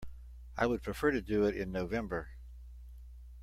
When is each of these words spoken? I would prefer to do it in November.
I 0.57 0.65
would 0.65 0.81
prefer 0.81 1.11
to 1.11 1.21
do 1.21 1.45
it 1.45 1.55
in 1.55 1.71
November. 1.71 2.31